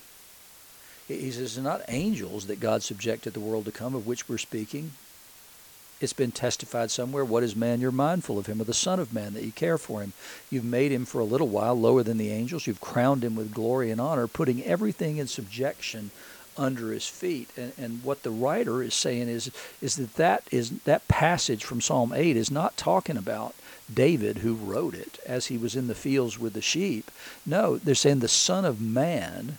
he 1.08 1.30
says, 1.30 1.56
it's 1.56 1.64
not 1.64 1.82
angels 1.88 2.46
that 2.46 2.60
God 2.60 2.82
subjected 2.82 3.32
the 3.32 3.40
world 3.40 3.64
to 3.64 3.72
come, 3.72 3.94
of 3.94 4.06
which 4.06 4.28
we're 4.28 4.38
speaking. 4.38 4.92
It's 6.00 6.12
been 6.12 6.30
testified 6.30 6.90
somewhere, 6.90 7.24
what 7.24 7.42
is 7.42 7.56
man? 7.56 7.80
You're 7.80 7.90
mindful 7.90 8.38
of 8.38 8.46
him, 8.46 8.60
or 8.60 8.64
the 8.64 8.74
Son 8.74 9.00
of 9.00 9.12
Man, 9.12 9.34
that 9.34 9.42
you 9.42 9.50
care 9.50 9.78
for 9.78 10.00
him. 10.00 10.12
You've 10.48 10.64
made 10.64 10.92
him 10.92 11.04
for 11.04 11.20
a 11.20 11.24
little 11.24 11.48
while 11.48 11.74
lower 11.74 12.04
than 12.04 12.18
the 12.18 12.30
angels. 12.30 12.66
You've 12.66 12.80
crowned 12.80 13.24
him 13.24 13.34
with 13.34 13.54
glory 13.54 13.90
and 13.90 14.00
honor, 14.00 14.28
putting 14.28 14.62
everything 14.62 15.16
in 15.16 15.26
subjection 15.26 16.12
under 16.56 16.92
his 16.92 17.06
feet. 17.06 17.50
And, 17.56 17.72
and 17.78 18.04
what 18.04 18.22
the 18.22 18.30
writer 18.30 18.82
is 18.82 18.94
saying 18.94 19.28
is, 19.28 19.50
is 19.80 19.96
that, 19.96 20.14
that 20.14 20.42
is 20.50 20.70
that 20.80 21.08
passage 21.08 21.64
from 21.64 21.80
Psalm 21.80 22.12
8 22.12 22.36
is 22.36 22.50
not 22.50 22.76
talking 22.76 23.16
about 23.16 23.54
David 23.92 24.38
who 24.38 24.54
wrote 24.54 24.94
it 24.94 25.18
as 25.24 25.46
he 25.46 25.56
was 25.56 25.74
in 25.74 25.86
the 25.86 25.94
fields 25.94 26.38
with 26.38 26.52
the 26.52 26.60
sheep. 26.60 27.10
No, 27.46 27.78
they're 27.78 27.94
saying 27.94 28.18
the 28.18 28.28
Son 28.28 28.64
of 28.64 28.80
Man 28.80 29.58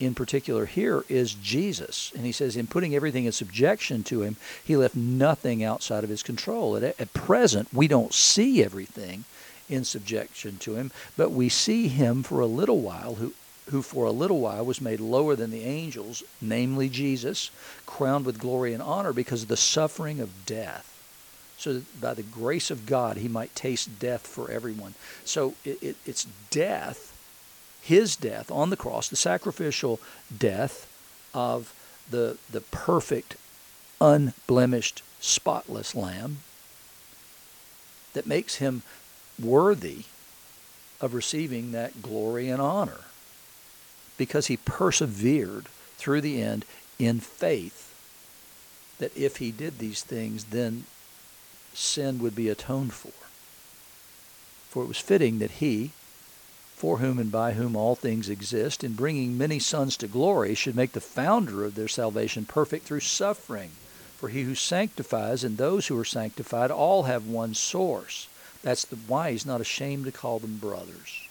in 0.00 0.14
particular 0.14 0.64
here 0.64 1.04
is 1.08 1.34
Jesus. 1.34 2.10
And 2.16 2.24
he 2.24 2.32
says, 2.32 2.56
in 2.56 2.66
putting 2.66 2.94
everything 2.94 3.26
in 3.26 3.32
subjection 3.32 4.02
to 4.04 4.22
him, 4.22 4.36
he 4.64 4.76
left 4.76 4.96
nothing 4.96 5.62
outside 5.62 6.02
of 6.02 6.10
his 6.10 6.22
control. 6.22 6.76
At, 6.76 6.98
at 6.98 7.12
present, 7.12 7.68
we 7.72 7.86
don't 7.86 8.14
see 8.14 8.64
everything 8.64 9.24
in 9.68 9.84
subjection 9.84 10.56
to 10.58 10.74
him, 10.74 10.90
but 11.16 11.30
we 11.30 11.48
see 11.48 11.86
him 11.88 12.22
for 12.22 12.40
a 12.40 12.46
little 12.46 12.80
while, 12.80 13.16
who, 13.16 13.34
who 13.70 13.82
for 13.82 14.06
a 14.06 14.10
little 14.10 14.40
while 14.40 14.64
was 14.64 14.80
made 14.80 14.98
lower 14.98 15.36
than 15.36 15.50
the 15.50 15.64
angels, 15.64 16.24
namely 16.40 16.88
Jesus, 16.88 17.50
crowned 17.86 18.24
with 18.24 18.40
glory 18.40 18.72
and 18.72 18.82
honor 18.82 19.12
because 19.12 19.42
of 19.42 19.48
the 19.48 19.56
suffering 19.56 20.18
of 20.18 20.46
death. 20.46 20.86
So 21.58 21.74
that 21.74 22.00
by 22.00 22.14
the 22.14 22.22
grace 22.22 22.70
of 22.70 22.86
God, 22.86 23.18
he 23.18 23.28
might 23.28 23.54
taste 23.54 23.98
death 24.00 24.26
for 24.26 24.50
everyone. 24.50 24.94
So 25.24 25.54
it, 25.64 25.80
it, 25.82 25.96
it's 26.06 26.26
death 26.50 27.09
his 27.82 28.16
death 28.16 28.50
on 28.50 28.70
the 28.70 28.76
cross, 28.76 29.08
the 29.08 29.16
sacrificial 29.16 30.00
death 30.36 30.86
of 31.34 31.74
the, 32.10 32.38
the 32.50 32.60
perfect, 32.60 33.36
unblemished, 34.00 35.02
spotless 35.20 35.94
lamb 35.94 36.38
that 38.14 38.26
makes 38.26 38.56
him 38.56 38.82
worthy 39.40 40.04
of 41.00 41.14
receiving 41.14 41.72
that 41.72 42.02
glory 42.02 42.48
and 42.48 42.60
honor 42.60 43.00
because 44.16 44.48
he 44.48 44.56
persevered 44.56 45.66
through 45.96 46.20
the 46.20 46.42
end 46.42 46.64
in 46.98 47.20
faith 47.20 47.94
that 48.98 49.16
if 49.16 49.38
he 49.38 49.50
did 49.50 49.78
these 49.78 50.02
things, 50.02 50.44
then 50.44 50.84
sin 51.72 52.18
would 52.18 52.34
be 52.34 52.48
atoned 52.48 52.92
for. 52.92 53.12
For 54.68 54.84
it 54.84 54.88
was 54.88 54.98
fitting 54.98 55.38
that 55.38 55.52
he, 55.52 55.92
for 56.80 56.96
whom 56.96 57.18
and 57.18 57.30
by 57.30 57.52
whom 57.52 57.76
all 57.76 57.94
things 57.94 58.30
exist, 58.30 58.82
in 58.82 58.94
bringing 58.94 59.36
many 59.36 59.58
sons 59.58 59.98
to 59.98 60.08
glory, 60.08 60.54
should 60.54 60.74
make 60.74 60.92
the 60.92 61.00
founder 61.00 61.62
of 61.62 61.74
their 61.74 61.86
salvation 61.86 62.46
perfect 62.46 62.86
through 62.86 63.00
suffering. 63.00 63.70
For 64.16 64.30
he 64.30 64.44
who 64.44 64.54
sanctifies 64.54 65.44
and 65.44 65.58
those 65.58 65.88
who 65.88 65.98
are 65.98 66.06
sanctified 66.06 66.70
all 66.70 67.02
have 67.02 67.26
one 67.26 67.52
source. 67.52 68.28
That's 68.62 68.86
the, 68.86 68.96
why 68.96 69.32
he's 69.32 69.44
not 69.44 69.60
ashamed 69.60 70.06
to 70.06 70.10
call 70.10 70.38
them 70.38 70.56
brothers. 70.56 71.28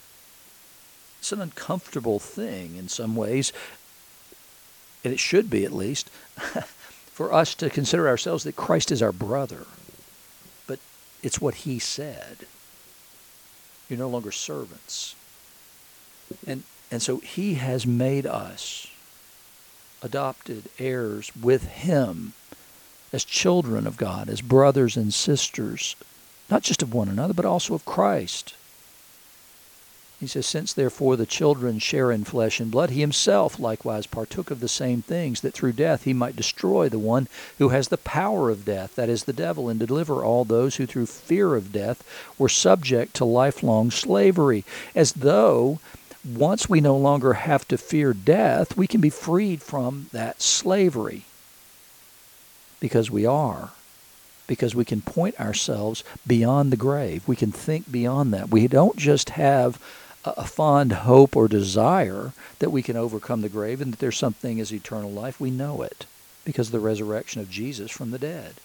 It's 1.18 1.32
an 1.32 1.42
uncomfortable 1.42 2.20
thing 2.20 2.76
in 2.76 2.88
some 2.88 3.16
ways, 3.16 3.52
and 5.04 5.12
it 5.12 5.20
should 5.20 5.50
be 5.50 5.66
at 5.66 5.72
least, 5.72 6.12
for 6.38 7.34
us 7.34 7.56
to 7.56 7.72
consider 7.72 8.08
ourselves 8.08 8.44
that 8.44 8.56
Christ 8.56 8.92
is 8.92 9.02
our 9.02 9.12
brother. 9.12 9.66
But 10.68 10.78
it's 11.24 11.42
what 11.42 11.56
he 11.56 11.80
said. 11.80 12.46
You're 13.90 13.98
no 13.98 14.10
longer 14.10 14.32
servants. 14.32 15.16
And, 16.46 16.64
and 16.92 17.02
so 17.02 17.18
he 17.18 17.56
has 17.56 17.86
made 17.86 18.26
us 18.26 18.88
adopted 20.02 20.70
heirs 20.78 21.32
with 21.40 21.68
him 21.68 22.34
as 23.12 23.24
children 23.24 23.88
of 23.88 23.98
God, 23.98 24.30
as 24.30 24.42
brothers 24.42 24.96
and 24.96 25.14
sisters, 25.14 25.96
not 26.50 26.64
just 26.64 26.82
of 26.82 26.94
one 26.94 27.10
another, 27.10 27.34
but 27.34 27.46
also 27.46 27.74
of 27.74 27.86
Christ. 27.86 28.54
He 30.20 30.28
says, 30.28 30.46
Since 30.46 30.74
therefore 30.74 31.16
the 31.16 31.26
children 31.26 31.80
share 31.80 32.12
in 32.12 32.26
flesh 32.26 32.60
and 32.60 32.70
blood, 32.70 32.90
he 32.90 33.00
himself 33.00 33.58
likewise 33.58 34.06
partook 34.06 34.52
of 34.52 34.60
the 34.60 34.68
same 34.68 35.02
things, 35.02 35.42
that 35.42 35.54
through 35.54 35.74
death 35.74 36.04
he 36.04 36.14
might 36.14 36.36
destroy 36.36 36.90
the 36.90 37.00
one 37.00 37.30
who 37.58 37.70
has 37.70 37.88
the 37.88 37.98
power 37.98 38.50
of 38.50 38.66
death, 38.66 38.96
that 38.96 39.08
is, 39.08 39.24
the 39.24 39.34
devil, 39.34 39.70
and 39.70 39.80
deliver 39.80 40.24
all 40.24 40.44
those 40.44 40.76
who 40.76 40.86
through 40.86 41.06
fear 41.06 41.56
of 41.56 41.72
death 41.72 42.04
were 42.38 42.50
subject 42.50 43.16
to 43.16 43.26
lifelong 43.26 43.92
slavery, 43.92 44.66
as 44.94 45.14
though 45.14 45.80
once 46.26 46.68
we 46.68 46.82
no 46.82 46.98
longer 46.98 47.34
have 47.34 47.68
to 47.68 47.78
fear 47.78 48.14
death, 48.14 48.76
we 48.76 48.88
can 48.88 49.02
be 49.02 49.10
freed 49.10 49.62
from 49.62 50.08
that 50.12 50.42
slavery. 50.42 51.24
Because 52.80 53.10
we 53.10 53.26
are. 53.26 53.72
Because 54.48 54.76
we 54.76 54.86
can 54.86 55.02
point 55.02 55.40
ourselves 55.40 56.04
beyond 56.26 56.72
the 56.72 56.78
grave. 56.78 57.28
We 57.28 57.36
can 57.36 57.52
think 57.52 57.92
beyond 57.92 58.34
that. 58.34 58.50
We 58.50 58.68
don't 58.68 58.98
just 58.98 59.32
have 59.32 59.80
a 60.26 60.46
fond 60.46 60.92
hope 60.92 61.36
or 61.36 61.48
desire 61.48 62.34
that 62.60 62.72
we 62.72 62.82
can 62.82 62.98
overcome 62.98 63.42
the 63.42 63.50
grave 63.50 63.80
and 63.80 63.94
that 63.94 64.00
there's 64.00 64.18
something 64.18 64.60
as 64.60 64.74
eternal 64.74 65.12
life. 65.12 65.40
We 65.40 65.52
know 65.52 65.82
it 65.82 66.06
because 66.44 66.68
of 66.68 66.72
the 66.74 66.80
resurrection 66.80 67.42
of 67.42 67.50
Jesus 67.50 67.92
from 67.92 68.12
the 68.12 68.20
dead. 68.20 68.56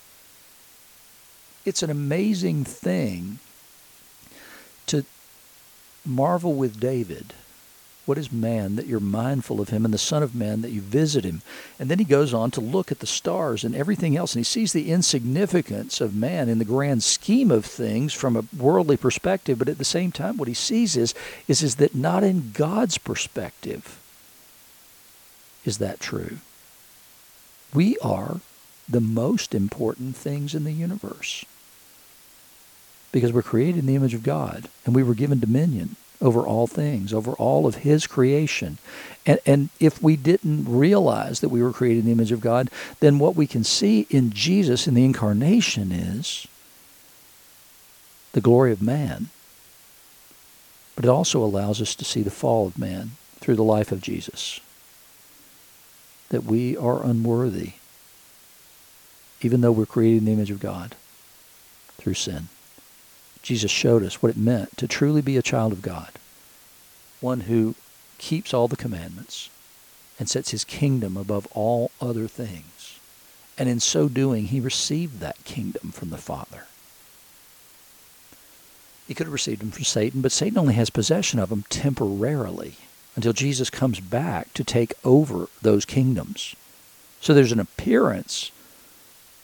It's 1.64 1.82
an 1.82 1.90
amazing 1.90 2.64
thing 2.64 3.38
to 4.86 5.04
marvel 6.04 6.54
with 6.54 6.80
David 6.80 7.32
What 8.06 8.18
is 8.18 8.30
man 8.30 8.76
that 8.76 8.86
you're 8.86 9.00
mindful 9.00 9.60
of 9.60 9.70
him, 9.70 9.84
and 9.84 9.94
the 9.94 9.98
Son 9.98 10.22
of 10.22 10.34
Man 10.34 10.60
that 10.60 10.70
you 10.70 10.82
visit 10.82 11.24
him? 11.24 11.40
And 11.78 11.90
then 11.90 11.98
he 11.98 12.04
goes 12.04 12.34
on 12.34 12.50
to 12.50 12.60
look 12.60 12.92
at 12.92 12.98
the 12.98 13.06
stars 13.06 13.64
and 13.64 13.74
everything 13.74 14.14
else, 14.14 14.34
and 14.34 14.40
he 14.40 14.44
sees 14.44 14.72
the 14.72 14.90
insignificance 14.92 16.02
of 16.02 16.14
man 16.14 16.50
in 16.50 16.58
the 16.58 16.66
grand 16.66 17.02
scheme 17.02 17.50
of 17.50 17.64
things 17.64 18.12
from 18.12 18.36
a 18.36 18.44
worldly 18.56 18.98
perspective. 18.98 19.58
But 19.58 19.70
at 19.70 19.78
the 19.78 19.84
same 19.84 20.12
time, 20.12 20.36
what 20.36 20.48
he 20.48 20.54
sees 20.54 20.96
is, 20.96 21.14
is, 21.48 21.62
is 21.62 21.76
that 21.76 21.94
not 21.94 22.22
in 22.22 22.52
God's 22.52 22.98
perspective 22.98 24.00
is 25.64 25.78
that 25.78 25.98
true. 25.98 26.38
We 27.72 27.96
are 27.98 28.40
the 28.88 29.00
most 29.00 29.54
important 29.54 30.14
things 30.14 30.54
in 30.54 30.64
the 30.64 30.72
universe 30.72 31.44
because 33.12 33.32
we're 33.32 33.42
created 33.42 33.78
in 33.78 33.86
the 33.86 33.94
image 33.94 34.12
of 34.12 34.22
God 34.22 34.68
and 34.84 34.94
we 34.94 35.02
were 35.02 35.14
given 35.14 35.40
dominion 35.40 35.96
over 36.24 36.40
all 36.40 36.66
things, 36.66 37.12
over 37.12 37.32
all 37.32 37.66
of 37.66 37.76
His 37.76 38.06
creation. 38.06 38.78
And, 39.26 39.38
and 39.44 39.68
if 39.78 40.02
we 40.02 40.16
didn't 40.16 40.64
realize 40.66 41.40
that 41.40 41.50
we 41.50 41.62
were 41.62 41.72
created 41.72 42.00
in 42.00 42.06
the 42.06 42.12
image 42.12 42.32
of 42.32 42.40
God, 42.40 42.70
then 43.00 43.18
what 43.18 43.36
we 43.36 43.46
can 43.46 43.62
see 43.62 44.06
in 44.08 44.30
Jesus 44.30 44.88
in 44.88 44.94
the 44.94 45.04
incarnation 45.04 45.92
is 45.92 46.46
the 48.32 48.40
glory 48.40 48.72
of 48.72 48.80
man. 48.80 49.28
But 50.96 51.04
it 51.04 51.08
also 51.08 51.44
allows 51.44 51.82
us 51.82 51.94
to 51.94 52.04
see 52.04 52.22
the 52.22 52.30
fall 52.30 52.66
of 52.66 52.78
man 52.78 53.12
through 53.40 53.56
the 53.56 53.62
life 53.62 53.92
of 53.92 54.00
Jesus. 54.00 54.60
That 56.30 56.44
we 56.44 56.74
are 56.76 57.04
unworthy, 57.04 57.72
even 59.42 59.60
though 59.60 59.72
we're 59.72 59.84
created 59.84 60.18
in 60.18 60.24
the 60.24 60.32
image 60.32 60.50
of 60.50 60.60
God 60.60 60.96
through 61.98 62.14
sin. 62.14 62.48
Jesus 63.44 63.70
showed 63.70 64.02
us 64.02 64.22
what 64.22 64.30
it 64.30 64.38
meant 64.38 64.74
to 64.78 64.88
truly 64.88 65.20
be 65.20 65.36
a 65.36 65.42
child 65.42 65.70
of 65.70 65.82
God, 65.82 66.12
one 67.20 67.40
who 67.40 67.74
keeps 68.16 68.54
all 68.54 68.68
the 68.68 68.74
commandments 68.74 69.50
and 70.18 70.30
sets 70.30 70.50
his 70.50 70.64
kingdom 70.64 71.14
above 71.14 71.46
all 71.52 71.90
other 72.00 72.26
things. 72.26 72.98
And 73.58 73.68
in 73.68 73.80
so 73.80 74.08
doing, 74.08 74.46
he 74.46 74.60
received 74.60 75.20
that 75.20 75.44
kingdom 75.44 75.92
from 75.92 76.08
the 76.08 76.16
Father. 76.16 76.64
He 79.06 79.12
could 79.12 79.26
have 79.26 79.34
received 79.34 79.60
them 79.60 79.70
from 79.70 79.84
Satan, 79.84 80.22
but 80.22 80.32
Satan 80.32 80.56
only 80.56 80.74
has 80.74 80.88
possession 80.88 81.38
of 81.38 81.50
them 81.50 81.64
temporarily 81.68 82.76
until 83.14 83.34
Jesus 83.34 83.68
comes 83.68 84.00
back 84.00 84.54
to 84.54 84.64
take 84.64 84.94
over 85.04 85.48
those 85.60 85.84
kingdoms. 85.84 86.56
So 87.20 87.34
there's 87.34 87.52
an 87.52 87.60
appearance 87.60 88.50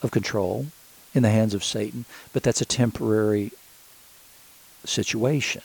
of 0.02 0.10
control 0.10 0.68
in 1.12 1.22
the 1.22 1.28
hands 1.28 1.52
of 1.52 1.62
Satan, 1.62 2.06
but 2.32 2.42
that's 2.42 2.62
a 2.62 2.64
temporary 2.64 3.52
situation. 4.84 5.62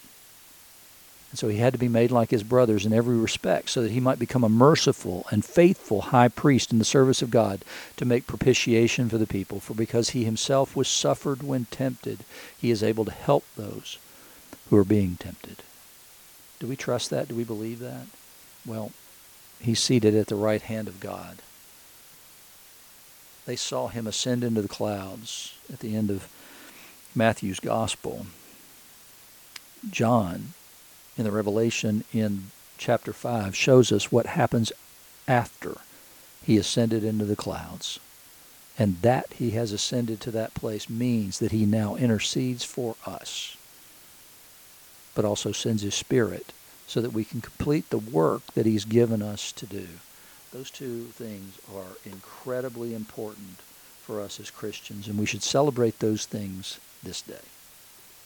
And 1.31 1.39
so 1.39 1.49
he 1.49 1.57
had 1.57 1.73
to 1.73 1.79
be 1.79 1.89
made 1.89 2.11
like 2.11 2.29
his 2.29 2.43
brothers 2.43 2.85
in 2.85 2.93
every 2.93 3.17
respect 3.17 3.69
so 3.69 3.81
that 3.81 3.91
he 3.91 3.99
might 3.99 4.19
become 4.19 4.43
a 4.43 4.49
merciful 4.49 5.25
and 5.31 5.43
faithful 5.43 6.01
high 6.01 6.29
priest 6.29 6.71
in 6.71 6.79
the 6.79 6.85
service 6.85 7.21
of 7.21 7.29
God 7.29 7.65
to 7.97 8.05
make 8.05 8.25
propitiation 8.25 9.09
for 9.09 9.17
the 9.17 9.27
people. 9.27 9.59
For 9.59 9.73
because 9.73 10.11
he 10.11 10.23
himself 10.23 10.77
was 10.77 10.87
suffered 10.87 11.43
when 11.43 11.65
tempted, 11.65 12.19
he 12.57 12.71
is 12.71 12.81
able 12.81 13.03
to 13.03 13.11
help 13.11 13.43
those 13.57 13.97
who 14.69 14.77
are 14.77 14.85
being 14.85 15.17
tempted. 15.17 15.57
Do 16.59 16.67
we 16.67 16.77
trust 16.77 17.09
that? 17.09 17.27
Do 17.27 17.35
we 17.35 17.43
believe 17.43 17.79
that? 17.79 18.07
Well, 18.65 18.93
he's 19.59 19.81
seated 19.81 20.15
at 20.15 20.27
the 20.27 20.35
right 20.35 20.61
hand 20.61 20.87
of 20.87 21.01
God. 21.01 21.39
They 23.45 23.57
saw 23.57 23.89
him 23.89 24.07
ascend 24.07 24.43
into 24.43 24.61
the 24.61 24.67
clouds 24.67 25.53
at 25.71 25.79
the 25.79 25.95
end 25.95 26.09
of 26.09 26.29
Matthew's 27.13 27.59
gospel. 27.59 28.25
John 29.89 30.53
in 31.17 31.23
the 31.23 31.31
Revelation 31.31 32.03
in 32.13 32.51
chapter 32.77 33.13
5 33.13 33.55
shows 33.55 33.91
us 33.91 34.11
what 34.11 34.25
happens 34.25 34.71
after 35.27 35.77
he 36.43 36.57
ascended 36.57 37.03
into 37.03 37.25
the 37.25 37.35
clouds. 37.35 37.99
And 38.77 39.01
that 39.01 39.33
he 39.33 39.51
has 39.51 39.71
ascended 39.71 40.19
to 40.21 40.31
that 40.31 40.53
place 40.53 40.89
means 40.89 41.39
that 41.39 41.51
he 41.51 41.65
now 41.65 41.95
intercedes 41.95 42.65
for 42.65 42.95
us, 43.05 43.55
but 45.13 45.23
also 45.23 45.53
sends 45.53 45.81
his 45.81 45.95
Spirit 45.95 46.51
so 46.85 46.99
that 47.01 47.13
we 47.13 47.23
can 47.23 47.41
complete 47.41 47.89
the 47.89 47.97
work 47.97 48.43
that 48.53 48.65
he's 48.65 48.85
given 48.85 49.21
us 49.21 49.51
to 49.53 49.65
do. 49.65 49.87
Those 50.51 50.69
two 50.69 51.05
things 51.05 51.57
are 51.73 51.97
incredibly 52.05 52.93
important 52.93 53.59
for 54.01 54.21
us 54.21 54.39
as 54.39 54.51
Christians, 54.51 55.07
and 55.07 55.17
we 55.17 55.25
should 55.25 55.41
celebrate 55.41 55.99
those 55.99 56.25
things 56.25 56.79
this 57.01 57.21
day. 57.21 57.41